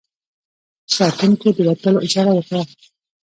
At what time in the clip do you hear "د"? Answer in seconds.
1.55-1.59